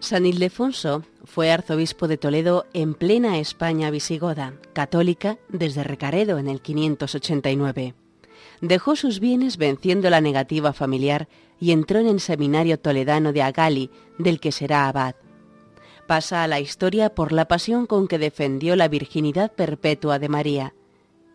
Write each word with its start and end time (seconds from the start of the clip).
San 0.00 0.26
Ildefonso 0.26 1.02
fue 1.24 1.50
arzobispo 1.50 2.06
de 2.06 2.16
Toledo 2.18 2.66
en 2.72 2.94
plena 2.94 3.38
España 3.38 3.90
visigoda, 3.90 4.54
católica 4.72 5.38
desde 5.48 5.82
Recaredo 5.82 6.38
en 6.38 6.46
el 6.46 6.62
589. 6.62 7.94
Dejó 8.60 8.94
sus 8.94 9.18
bienes 9.18 9.56
venciendo 9.56 10.08
la 10.08 10.20
negativa 10.20 10.72
familiar 10.72 11.28
y 11.58 11.72
entró 11.72 11.98
en 11.98 12.06
el 12.06 12.20
seminario 12.20 12.78
toledano 12.78 13.32
de 13.32 13.42
Agali, 13.42 13.90
del 14.18 14.38
que 14.38 14.52
será 14.52 14.88
abad. 14.88 15.16
Pasa 16.06 16.44
a 16.44 16.46
la 16.46 16.60
historia 16.60 17.14
por 17.14 17.32
la 17.32 17.48
pasión 17.48 17.86
con 17.86 18.06
que 18.06 18.18
defendió 18.18 18.76
la 18.76 18.86
virginidad 18.86 19.52
perpetua 19.52 20.20
de 20.20 20.28
María. 20.28 20.74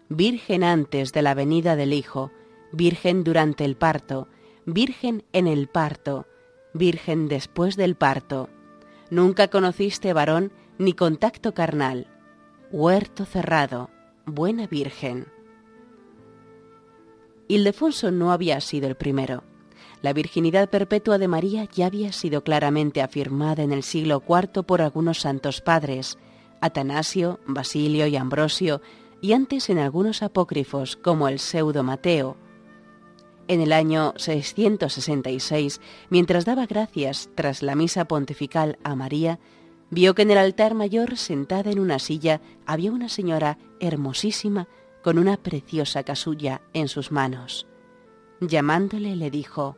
Virgen 0.07 0.63
antes 0.63 1.11
de 1.11 1.21
la 1.21 1.33
venida 1.33 1.75
del 1.75 1.91
Hijo, 1.91 2.31
virgen 2.71 3.25
durante 3.25 3.65
el 3.65 3.75
parto, 3.75 4.29
virgen 4.65 5.23
en 5.33 5.47
el 5.47 5.67
parto, 5.67 6.27
virgen 6.73 7.27
después 7.27 7.75
del 7.75 7.95
parto 7.95 8.49
Nunca 9.13 9.47
conociste 9.47 10.11
varón 10.11 10.51
ni 10.79 10.93
contacto 10.93 11.53
carnal. 11.53 12.07
Huerto 12.71 13.25
cerrado, 13.25 13.91
buena 14.25 14.65
virgen. 14.65 15.27
Ildefonso 17.47 18.09
no 18.09 18.31
había 18.31 18.59
sido 18.59 18.87
el 18.87 18.95
primero. 18.95 19.43
La 20.01 20.13
virginidad 20.13 20.67
perpetua 20.67 21.19
de 21.19 21.27
María 21.27 21.65
ya 21.71 21.85
había 21.85 22.11
sido 22.11 22.43
claramente 22.43 23.03
afirmada 23.03 23.61
en 23.61 23.71
el 23.71 23.83
siglo 23.83 24.23
IV 24.27 24.63
por 24.63 24.81
algunos 24.81 25.19
santos 25.19 25.61
padres, 25.61 26.17
Atanasio, 26.59 27.39
Basilio 27.45 28.07
y 28.07 28.15
Ambrosio, 28.15 28.81
y 29.21 29.33
antes 29.33 29.69
en 29.69 29.77
algunos 29.77 30.23
apócrifos 30.23 30.95
como 30.95 31.27
el 31.27 31.37
pseudo 31.37 31.83
Mateo, 31.83 32.35
en 33.47 33.61
el 33.61 33.73
año 33.73 34.13
666, 34.17 35.81
mientras 36.09 36.45
daba 36.45 36.65
gracias 36.65 37.29
tras 37.35 37.61
la 37.63 37.75
misa 37.75 38.05
pontifical 38.05 38.77
a 38.83 38.95
María, 38.95 39.39
vio 39.89 40.15
que 40.15 40.23
en 40.23 40.31
el 40.31 40.37
altar 40.37 40.73
mayor, 40.73 41.17
sentada 41.17 41.71
en 41.71 41.79
una 41.79 41.99
silla, 41.99 42.41
había 42.65 42.91
una 42.91 43.09
señora 43.09 43.57
hermosísima 43.79 44.67
con 45.03 45.19
una 45.19 45.37
preciosa 45.37 46.03
casulla 46.03 46.61
en 46.73 46.87
sus 46.87 47.11
manos. 47.11 47.67
Llamándole 48.39 49.15
le 49.15 49.29
dijo, 49.29 49.77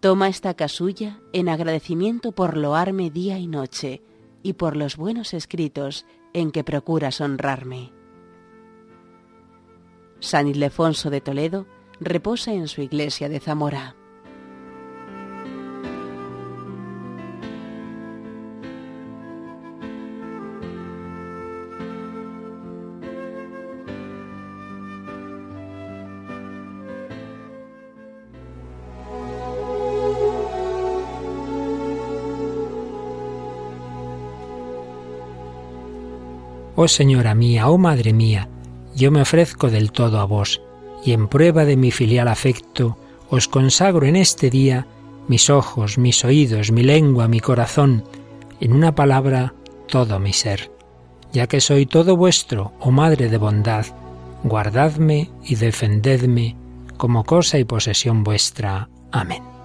Toma 0.00 0.28
esta 0.28 0.54
casulla 0.54 1.20
en 1.32 1.48
agradecimiento 1.48 2.32
por 2.32 2.56
loarme 2.56 3.10
día 3.10 3.38
y 3.38 3.46
noche 3.46 4.02
y 4.42 4.54
por 4.54 4.76
los 4.76 4.96
buenos 4.96 5.34
escritos 5.34 6.06
en 6.32 6.52
que 6.52 6.64
procuras 6.64 7.20
honrarme. 7.20 7.92
San 10.20 10.48
Ildefonso 10.48 11.10
de 11.10 11.20
Toledo 11.20 11.66
reposa 12.00 12.52
en 12.52 12.66
su 12.66 12.80
iglesia 12.80 13.28
de 13.28 13.40
Zamora. 13.40 13.94
Oh 36.76 36.88
Señora 36.88 37.34
mía, 37.34 37.68
oh 37.68 37.76
Madre 37.76 38.14
mía, 38.14 38.48
yo 38.96 39.10
me 39.10 39.20
ofrezco 39.20 39.68
del 39.70 39.92
todo 39.92 40.18
a 40.18 40.24
vos 40.24 40.62
y 41.04 41.12
en 41.12 41.28
prueba 41.28 41.64
de 41.64 41.76
mi 41.76 41.90
filial 41.90 42.28
afecto, 42.28 42.96
os 43.28 43.48
consagro 43.48 44.06
en 44.06 44.16
este 44.16 44.50
día 44.50 44.86
mis 45.28 45.50
ojos, 45.50 45.98
mis 45.98 46.24
oídos, 46.24 46.72
mi 46.72 46.82
lengua, 46.82 47.28
mi 47.28 47.40
corazón, 47.40 48.04
en 48.60 48.72
una 48.72 48.94
palabra, 48.94 49.54
todo 49.86 50.18
mi 50.18 50.32
ser. 50.32 50.70
Ya 51.32 51.46
que 51.46 51.60
soy 51.60 51.86
todo 51.86 52.16
vuestro, 52.16 52.72
oh 52.80 52.90
Madre 52.90 53.28
de 53.28 53.38
bondad, 53.38 53.86
guardadme 54.42 55.30
y 55.44 55.54
defendedme 55.54 56.56
como 56.96 57.24
cosa 57.24 57.58
y 57.58 57.64
posesión 57.64 58.24
vuestra. 58.24 58.88
Amén. 59.12 59.59